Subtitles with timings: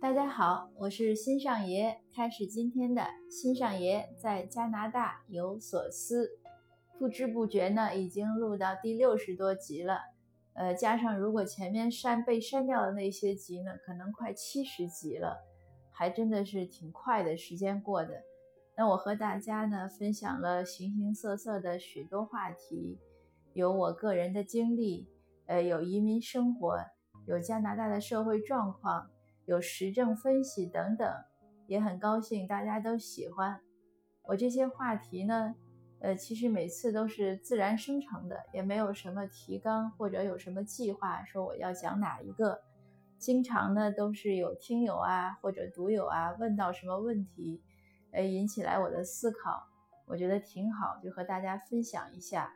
[0.00, 6.38] 大家好，我是新上爷，开始今天的新上爷在加拿大有所思。
[7.00, 9.98] 不知不觉呢，已经录到第六十多集了，
[10.54, 15.36] 呃，加上如果前面删被删掉的那些集呢，可能快七十集了，
[15.90, 18.22] 还真的是挺快的时间过的。
[18.76, 23.00] 那我和大家呢分享了形形色色的许多话题，
[23.52, 25.08] 有我个人的经历，
[25.46, 26.78] 呃，有移民生活，
[27.26, 29.10] 有加拿大的社会状况，
[29.48, 31.10] 有时政分析等等，
[31.66, 33.58] 也很高兴大家都喜欢
[34.24, 35.54] 我这些话题呢。
[36.00, 42.60] 呃，其实每次都是自然生成的，也没有什么提纲或者有什么计划说我要讲哪一个。
[43.16, 47.62] 经常呢都是有听友啊或者读友啊问到什么问题，
[48.12, 49.66] 呃，引起来我的思考，
[50.06, 52.52] 我觉得挺好，就和大家分享一下。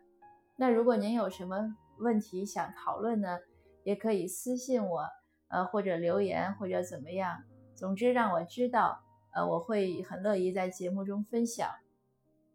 [0.56, 3.38] 那如果您有什么问题想讨论呢，
[3.83, 5.09] 也可以私信我，
[5.52, 9.03] 呃，或者留言或者怎么样，总之让我知道，
[9.34, 11.69] 呃，我会很乐意在节目中分享。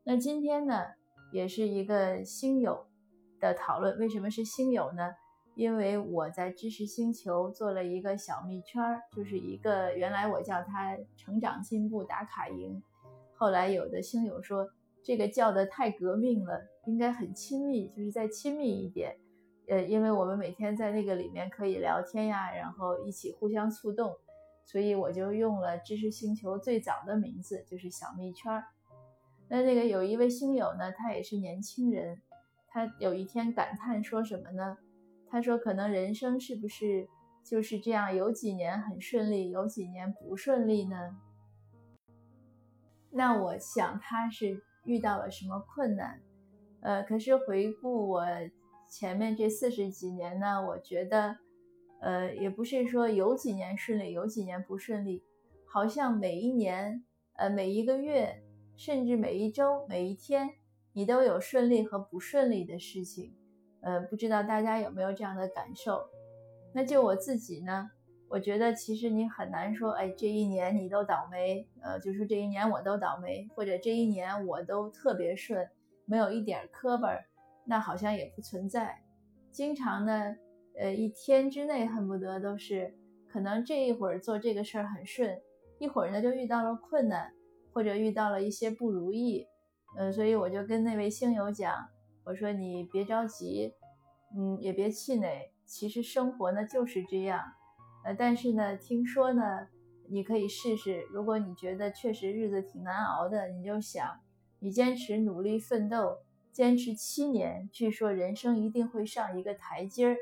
[0.04, 0.84] 那今天呢，
[1.32, 2.88] 也是一个星友
[3.40, 4.00] 的讨论。
[4.00, 5.14] 为什么是星友呢？
[5.54, 12.82] 因为我在知识星球做了一个小蜜圈儿，就是一个原来我叫它成长进步打卡营，
[13.36, 14.68] 后来有的星友说
[15.04, 19.18] 这个叫的太革命了，应该很亲密，就是再亲密一点。
[19.68, 24.16] 呃，因为我们每天在那个里面可以聊天呀，然后一起互相触动，
[24.64, 28.64] 所以我就用了知识星球最早的名字，就是小蜜圈。
[29.50, 32.22] 那那个有一位星友呢，他也是年轻人，
[32.68, 34.78] 他有一天感叹说什么呢？
[35.30, 37.10] 他说：“可能人生是不是
[37.44, 38.16] 就是这样？
[38.16, 41.18] 有几年很顺利，有几年不顺利呢？”
[43.12, 46.22] 那我想他是遇到了什么困难？
[46.80, 48.26] 呃，可是回顾我
[49.00, 51.38] 前面这四十几年呢，我觉得，
[52.02, 55.24] 呃，也不是说有几年顺利，有几年不顺利，
[55.68, 57.04] 好像每一年，
[57.36, 58.42] 呃，每一个月。
[58.76, 60.52] 甚至每一周、每一天，
[60.94, 63.34] 你都有顺利和不顺利的事情，
[63.82, 66.08] 呃，不知道大家有没有这样的感受？
[66.74, 67.90] 那就我自己呢，
[68.30, 75.68] 我觉得其实你很难说，哎，这一年你都倒霉，呃，就说这一年我都倒霉，或者这一年我都特别顺，
[76.06, 77.10] 没有一点磕巴，
[77.68, 79.04] 那好像也不存在。
[79.52, 80.36] 经常呢，
[80.80, 82.96] 呃，一天之内恨不得都是，
[83.28, 85.40] 可能这一会儿做这个事儿很顺，
[85.78, 87.34] 一会儿呢就遇到了困难。
[87.74, 89.46] 或者遇到了一些不如意，
[90.00, 91.72] 嗯，所以我就跟那位星友讲，
[92.24, 93.72] 我说你别着急，
[94.36, 97.40] 嗯，也别气馁，其实生活呢就是这样，
[98.04, 99.68] 呃，但是呢，听说呢，
[100.10, 104.22] 你可以试试，如果你觉得确实日子挺难熬的，你就想，
[104.58, 106.18] 你坚持努力奋斗，
[106.52, 110.18] 坚持七年，据说人生一定会上一个台阶儿，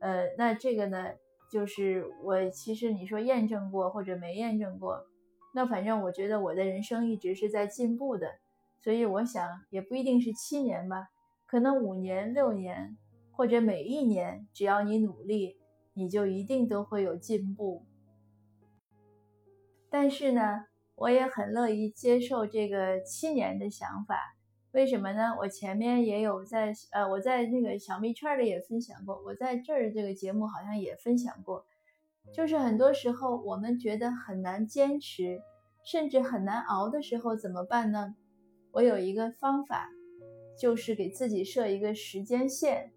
[0.00, 1.12] 呃，那这个呢，
[1.50, 5.06] 就是我其实你说验证过或者没验证过。
[5.54, 8.26] 那反正我觉得我的人生一直是在进步的，
[8.80, 11.08] 所以我想也不一定是七年吧，
[11.46, 12.96] 可能五年、六年，
[13.30, 15.58] 或者每一年，只要你努力，
[15.94, 17.84] 你就一定都会有进步。
[19.90, 24.16] 但是呢，我也很乐意接受这个七年的想法，
[24.72, 25.36] 为什么呢？
[25.38, 31.66] 我前面也有在呃，我在那个小蜜圈里也分享过，我在这儿这个节目好像也分享过。
[32.32, 35.42] 就是很多时候我们觉得很难坚持，
[35.84, 38.14] 甚至很难熬的时候怎么办呢？
[38.70, 39.90] 我有一个方法，
[40.58, 42.90] 就是给自己设一个时间线。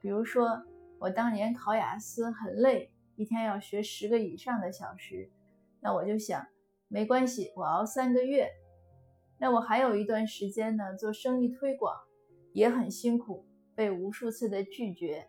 [0.00, 0.64] 比如说，
[0.98, 5.30] 我当年考雅思很累，一天要学十个以上的小时，
[5.80, 6.44] 那我就想，
[6.88, 8.50] 没关系，我熬三个月。
[9.40, 11.94] 那我还有一段时间呢，做生意推广
[12.52, 15.28] 也很辛苦，被无数次的拒绝，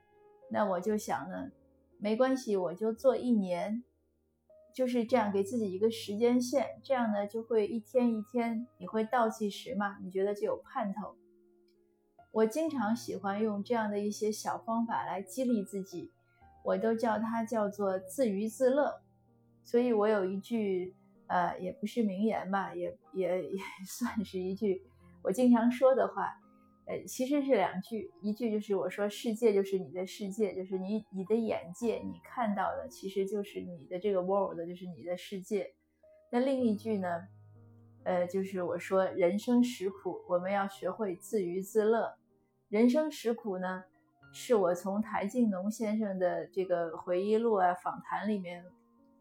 [0.51, 1.49] 那我就想呢。
[1.97, 3.83] 没关系，我就做一年，
[4.75, 9.97] 就是这样给自己一个时间线，这样呢就会一天一天，你会倒计时嘛？
[10.03, 11.15] 你觉得就有盼头。
[12.31, 16.11] 我经常喜欢用这样的一些小方法来激励自己，
[16.65, 19.01] 我都叫它叫做自娱自乐。
[19.63, 20.95] 所以我有一句，
[21.31, 23.57] 呃，也不是名言吧，也也也
[23.87, 24.83] 算是一句
[25.23, 26.27] 我经常说的话。
[26.87, 35.73] 呃，其实是两句，一句就是我说世界就是你的世界，就是你你的眼界，你看到的其实就是你的这个 world，就是你的世界。
[36.31, 37.07] 那另一句呢，
[38.03, 42.13] 呃，就是我说人生实苦，我们要学会自娱自乐。
[42.67, 43.83] 人生实苦呢，
[44.33, 48.65] 是我从台静农先生的这个回忆录啊访谈里面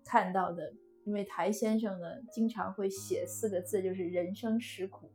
[0.05, 0.73] 看到的，
[1.11, 5.11] 因为台先生呢经常会写四个字，就是人生实苦。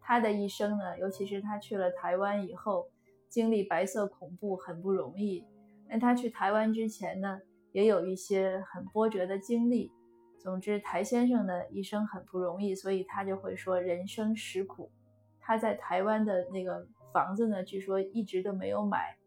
[0.00, 2.88] 他的一生呢，尤其是他去了台湾以后，
[3.28, 5.44] 经历白色恐怖很不容易。
[5.90, 7.38] 那他去台湾之前呢，
[7.72, 9.92] 也有一些很波折的经历。
[10.38, 14.90] 总之，台先生的一生很不容易，所以他就会说人生实苦。
[15.38, 19.18] 他在台湾的那个房子呢，据说一直都没有买，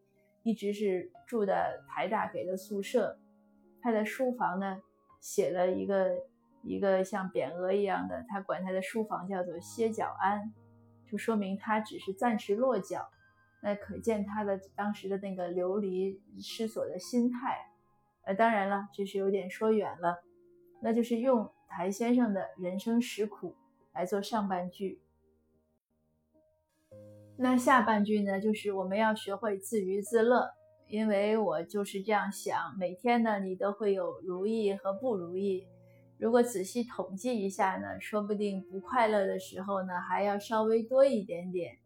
[0.42, 3.20] 一直是住的台大给的宿舍。
[3.80, 4.82] 他的书房呢，
[5.20, 6.16] 写了一个
[6.64, 10.54] 一个像匾额一样的，他管他的书房叫做歇脚庵，
[11.10, 13.10] 就说明他只是暂时落脚。
[13.62, 17.70] 那可见他的当时的那个流离失所的心态。
[18.24, 20.24] 呃，当然了，这是有点说远了。
[20.82, 23.56] 那就是用台先生的人生实苦
[23.94, 25.02] 来做上半句，
[27.38, 30.54] 那下半句呢，就是我们要学会自娱自乐，
[30.90, 35.68] 因为我就是这样想，每天呢你都会有如意和不如意，
[36.18, 41.78] 如果仔细统计一下呢，说不定不快乐的时候呢还要稍微多一点点，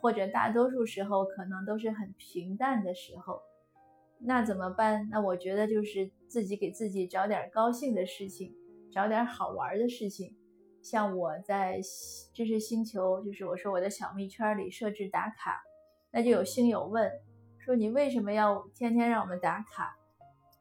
[0.00, 3.40] 或者大多数时候可能都是很平淡的时候。
[4.18, 5.08] 那怎么办？
[5.10, 8.52] 那我觉得就是自己给自己找点高兴的事情，
[8.90, 10.36] 找点好玩的事情。
[10.82, 11.80] 像我在
[12.32, 15.62] 知识星球，就是我说我的小蜜圈里设置打卡，
[16.10, 17.08] 那就有星友问
[17.64, 19.96] 说你为什么要天天让我们打卡？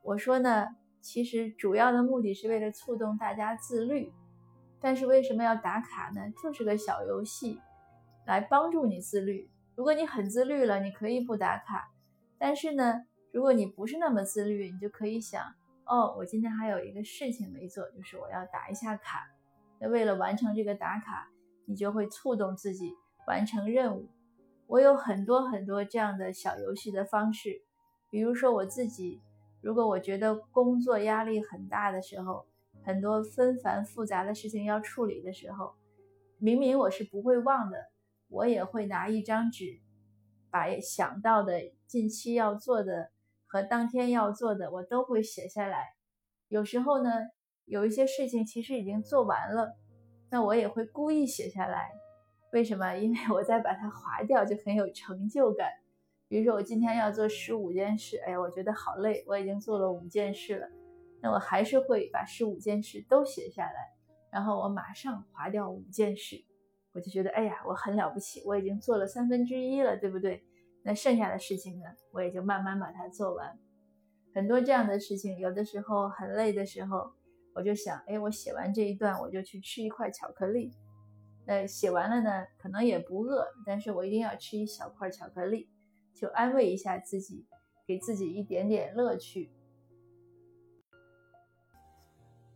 [0.03, 0.67] 我说呢，
[1.01, 4.13] 其实主要的目的是为了触动大家自律。
[4.79, 6.21] 但是为什么要打卡呢？
[6.43, 7.59] 就是个小游戏，
[8.27, 9.49] 来帮助你自律。
[9.75, 11.89] 如果你很自律了，你可以不打卡，
[12.37, 13.03] 但是呢？
[13.31, 15.41] 如果你不是那么自律，你就可以想，
[15.85, 19.27] 哦，我今天还有一个事情没做，就是我要打一下卡。
[19.79, 21.27] 那为了完成这个打卡，
[21.65, 22.93] 你就会触动自己
[23.25, 24.07] 完成任务。
[24.71, 27.61] 我有很多很多这样的小游戏的方式，
[28.09, 29.19] 比如说我自己，
[29.59, 32.45] 如果我觉得工作压力很大的时候，
[32.81, 35.73] 很多纷繁复杂的事情要处理的时候，
[36.37, 37.89] 明明我是不会忘的，
[38.29, 39.81] 我也会拿一张纸，
[40.49, 43.11] 把想到的近期要做的。
[43.47, 45.95] 和当天要做的，我都会写下来。
[46.47, 47.11] 有时候呢，
[47.65, 49.75] 有一些事情其实已经做完了，
[50.29, 51.91] 那我也会故意写下来。
[52.51, 52.93] 为什么？
[52.95, 55.69] 因为我再把它划掉，就很有成就感。
[56.27, 60.67] 比如说，我今天要做十五件事，哎呀，我觉得好累，我已经做了五件事了，
[61.21, 63.93] 那我还是会把十五件事都写下来，
[64.31, 66.43] 然后我马上划掉五件事，
[66.93, 70.43] 我就觉得，哎呀，我很了不起，我已经做了三分之一了，对不对？
[70.83, 73.57] 那剩下的事情呢，我也就慢慢把它做完。
[74.33, 77.11] 很多这样的事情，有的时候很累的时候，
[77.53, 80.73] 我就想，哎，我写完这一段，我就去吃一块巧克力。
[81.45, 85.69] 那写完了呢，可能也不饿，但是我一定要吃一小块巧克力，
[86.13, 87.45] 就安慰一下自己，
[87.85, 89.49] 给自己一点点乐趣。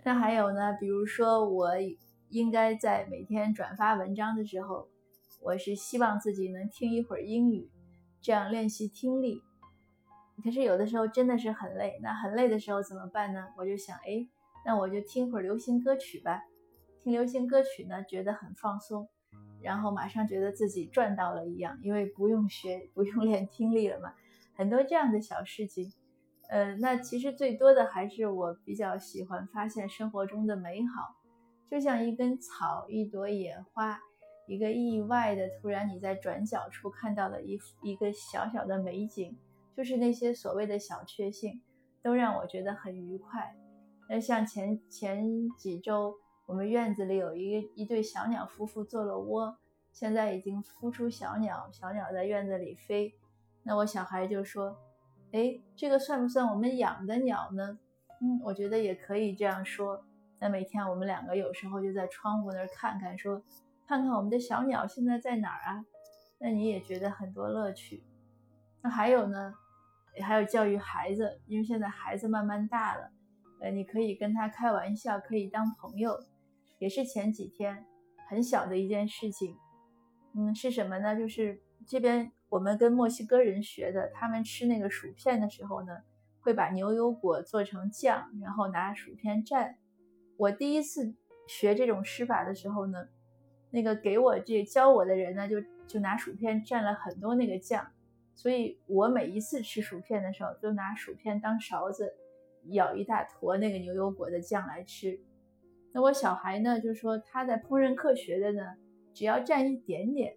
[0.03, 1.71] 那还有呢，比如说，我
[2.29, 4.87] 应该在每天转发文章的时候，
[5.41, 7.69] 我是希望自己能听一会儿英语。
[8.21, 9.41] 这样练习听力，
[10.43, 11.99] 可是有的时候真的是很累。
[12.01, 13.47] 那很累的时候怎么办呢？
[13.55, 14.27] 我就想，哎，
[14.65, 16.41] 那我就听会儿流行歌曲吧。
[17.05, 19.07] 听流行歌曲呢，觉得很放松，
[19.61, 24.11] 然后马上觉得自己赚到了一样，因为不用学，不用练听力了嘛。
[24.55, 25.93] 很多这样的小事情，
[26.49, 31.15] 呃，那其实最多的还是我比较喜欢发现生活中的美好，
[31.69, 33.99] 就像一根草，一朵野花。
[34.47, 39.37] 一个意外的，突然你在转角处看到了一一个小小的美景，
[39.77, 41.61] 就是那些所谓的小确幸，
[42.01, 43.55] 都让我觉得很愉快。
[44.07, 46.15] 那像前前几周，
[46.45, 49.57] 我们院子里有一一对小鸟夫妇做了窝，
[49.91, 53.13] 现在已经孵出小鸟，小鸟在院子里飞。
[53.63, 54.77] 那我小孩就说
[55.33, 57.79] ：“哎，这个算不算我们养的鸟呢？”
[58.21, 60.05] 嗯，我觉得也可以这样说。
[60.39, 63.41] 那每天我们两个有时候就在窗户那儿看看，说。
[63.87, 65.85] 看看我们的小鸟现在在哪儿啊？
[66.39, 68.03] 那你也觉得很多乐趣。
[68.81, 69.53] 那还有呢，
[70.23, 73.11] 还有教育孩子，因为现在孩子慢慢大了，
[73.61, 76.19] 呃，你可以跟他开玩笑，可以当朋友。
[76.79, 77.85] 也是前几天
[78.29, 79.55] 很小的一件事情，
[80.35, 81.17] 嗯，是什么呢？
[81.17, 85.97] 就是这边我们跟墨西哥人学的，他们吃那个薯片的时候呢，
[86.41, 89.75] 会把牛油果做成酱，然后拿薯片蘸。
[90.37, 91.15] 我第一次
[91.47, 93.07] 学这种吃法的时候呢。
[93.71, 97.85] 那个给我这教我的人呢，就就拿薯片蘸了很多那个酱，
[98.33, 102.15] 所以我每一次吃薯片的时候，都拿薯片当勺子，
[102.67, 105.19] 舀一大坨那个牛油果的酱来吃。
[105.95, 108.61] 那我小孩呢，就说他在烹饪课学的呢，
[109.13, 110.35] 只要蘸一点点，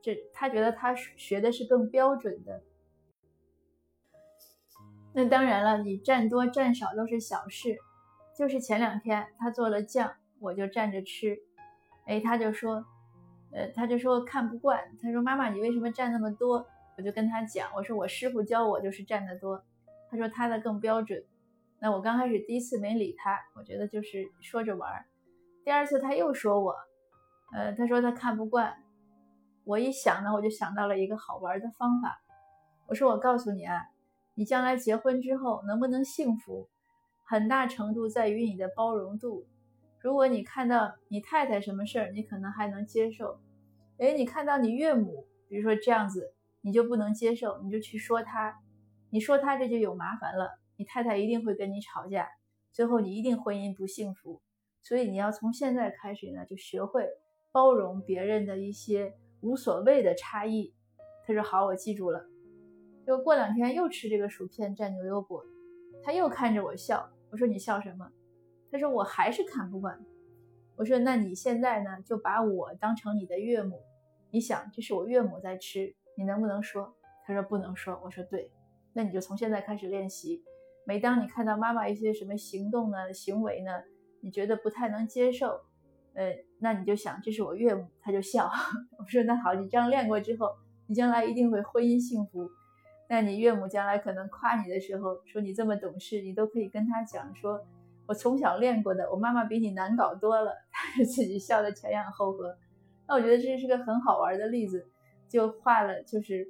[0.00, 2.62] 这他觉得他学的是更标准的。
[5.12, 7.76] 那当然了，你蘸多蘸少都是小事，
[8.34, 11.38] 就是前两天他做了酱，我就蘸着吃。
[12.06, 12.82] 哎，他就说，
[13.52, 14.80] 呃，他就说看不惯。
[15.02, 19.62] 他说：“妈妈，你为什么蘸那么多？”我就跟他讲，我说：“我师傅教我就是蘸的多。”
[20.10, 21.22] 他说：“他的更标准。”
[21.84, 25.04] 那我刚开始第一次没理他，我觉得就是说着玩儿。
[25.66, 26.74] 第二次他又说我，
[27.52, 28.74] 呃，他说他看不惯。
[29.64, 32.22] 我一想呢，我就想到了一个好玩的方法。
[32.86, 33.82] 我说我告诉你啊，
[34.32, 36.70] 你将来结婚之后能不能幸福，
[37.22, 39.46] 很大程度在于你的包容度。
[40.00, 43.38] 如果你看到你太太什么事儿，你可能还能接受。
[43.98, 48.58] 哎，你看到你岳母，比如说这样子，你就不能接受，你就去说他，
[49.10, 52.28] 你说他这就有麻烦了，你太太一定会跟你吵架，
[52.72, 54.40] 最后你一定婚姻不幸福。
[54.82, 57.08] 所以你要从现在开始呢，就学会
[57.52, 60.74] 包容别人的一些无所谓的差异。
[61.26, 62.26] 他说好，我记住了。
[63.06, 65.44] 又过两天又吃这个薯片蘸牛油果，
[66.02, 67.10] 他又看着我笑。
[67.30, 68.10] 我说你笑什么？
[68.70, 69.98] 他说我还是看不惯。
[70.76, 73.80] 我说那你现在呢，就把我当成你的岳母。
[74.30, 76.94] 你想，这是我岳母在吃，你能不能说？
[77.24, 77.98] 他说不能说。
[78.04, 78.50] 我说对，
[78.92, 80.42] 那你就从现在开始练习。
[80.86, 83.70] 每当你看到妈妈一些什么行动呢、行为呢，
[84.20, 85.60] 你觉得不太能接受，
[86.14, 88.50] 呃，那你就想这是我岳母，他就笑。
[88.98, 92.50] 我说那好，你这样练过之后，你将来一定会婚姻幸福。
[93.08, 97.64] 那你岳母将来可能夸你的时候，说你这么懂事，你都可以跟他讲说。
[98.06, 102.54] 我从小练过的，我妈妈比你难搞多了， 他就自己笑得前仰后合。
[103.08, 104.86] 那我觉得这是个很好玩的例子，
[105.26, 106.46] 就画了，就是，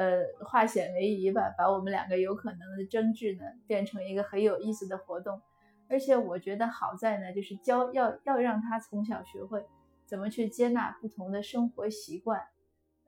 [0.00, 5.42] 呃，化险为夷吧，把我们两个有可能的争执呢，变成一个很有意思的活动。
[5.90, 9.66] 而且我觉得好在呢，就是教要要让他从小学会
[10.06, 12.40] 怎么去接纳不同的生活习惯。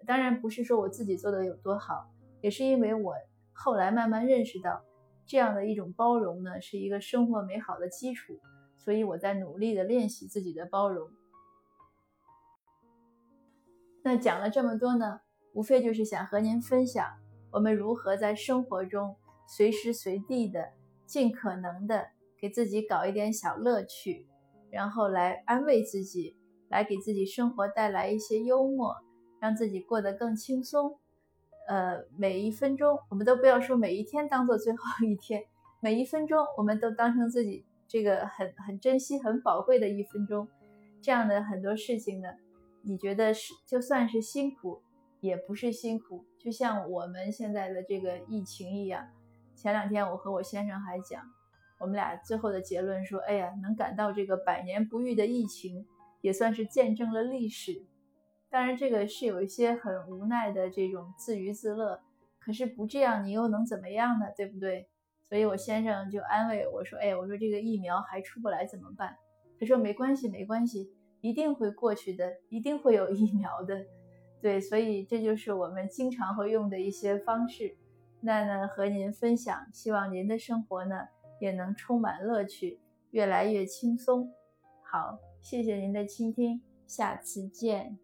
[0.06, 2.10] 当然不是说我自己做的有多好，
[2.42, 3.14] 也是因为我
[3.54, 4.84] 后来慢慢认识到。
[5.24, 8.38] 这样的一种包容呢，是一个生活美好的基础，
[8.76, 11.08] 所以我在努力的练习自己的包容。
[14.02, 15.20] 那讲了这么多呢，
[15.52, 17.06] 无非就是想和您分享
[17.50, 19.14] 我们如何在生活中
[19.46, 20.70] 随时随地的、
[21.06, 24.26] 尽可能的给自己搞一点小乐趣，
[24.70, 26.36] 然后来安慰自己，
[26.68, 28.96] 来给自己生活带来一些幽默，
[29.38, 30.98] 让自己过得更轻松。
[31.68, 35.44] 呃，每一分钟，我们都不要说每一天当做最后一天，
[35.80, 40.48] 每一分钟，我们都当成自己这个很很珍惜、很宝贵的一分钟。
[41.00, 42.28] 这样的很多事情呢，
[42.82, 44.82] 你觉得是就算是辛苦，
[45.22, 46.26] 也不是辛苦。
[46.36, 49.08] 就像我们现在的这个疫情一样，
[49.54, 51.22] 前两天我和我先生还讲，
[51.78, 55.86] 我们俩最后的结论说，哎呀，能赶到这个百年不遇的疫情，
[56.20, 57.86] 也算是见证了历史。
[58.50, 62.02] 当然，这个是有一些很无奈的这种自娱自乐，
[62.40, 64.26] 可是不这样，你又能怎么样呢？
[64.36, 64.88] 对不对？
[65.28, 69.16] 所以我先生就安慰我说：“哎，我说这个疫苗还出不来怎么办？”
[69.58, 73.86] 他说：“没关系，没关系，一定会过去的，一定会有疫苗的。”
[74.42, 77.76] 对，所以这就是我们经常会用的一些方式。
[78.20, 81.06] 那呢，和您分享，希望您的生活呢
[81.40, 82.80] 也能充满乐趣，
[83.12, 84.32] 越来越轻松。
[84.82, 88.01] 好，谢谢您的倾听，下次见。